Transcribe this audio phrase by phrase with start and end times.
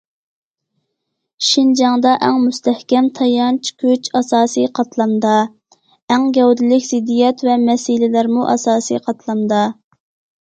[1.47, 5.35] شىنجاڭدا ئەڭ مۇستەھكەم تايانچ كۈچ ئاساسىي قاتلامدا،
[6.15, 9.63] ئەڭ گەۋدىلىك زىددىيەت ۋە مەسىلىلەرمۇ ئاساسىي قاتلامدا.